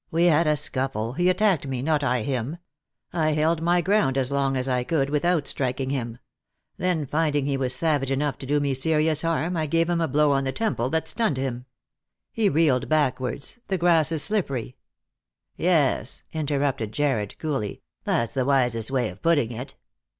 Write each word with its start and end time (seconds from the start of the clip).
"We 0.12 0.26
had 0.26 0.46
a 0.46 0.56
scuffle; 0.56 1.14
he 1.14 1.28
attacked 1.28 1.66
me, 1.66 1.82
not 1.82 2.04
I 2.04 2.22
him. 2.22 2.58
I 3.12 3.30
held 3.32 3.60
my 3.60 3.80
ground 3.80 4.16
as 4.16 4.30
long 4.30 4.56
as 4.56 4.68
I 4.68 4.84
could 4.84 5.10
without 5.10 5.48
striking 5.48 5.90
him. 5.90 6.18
Then 6.76 7.04
finding 7.04 7.46
he 7.46 7.56
was 7.56 7.74
savage 7.74 8.12
enough 8.12 8.38
to 8.38 8.46
do 8.46 8.60
me 8.60 8.74
serious 8.74 9.22
harm, 9.22 9.56
I 9.56 9.66
gave 9.66 9.90
him 9.90 10.00
a 10.00 10.06
blow 10.06 10.30
on 10.30 10.44
the 10.44 10.52
temple, 10.52 10.88
that 10.90 11.08
stunned 11.08 11.36
him. 11.36 11.66
He 12.30 12.48
reeled 12.48 12.88
backwards; 12.88 13.58
the 13.66 13.76
grass 13.76 14.12
is 14.12 14.22
slippery" 14.22 14.76
"Yes," 15.56 16.22
interrupted 16.32 16.92
Jarred 16.92 17.36
coolly; 17.40 17.82
"that's 18.04 18.34
the 18.34 18.44
wisest 18.44 18.92
way 18.92 19.08
of 19.08 19.20
putting 19.20 19.50
it." 19.50 19.74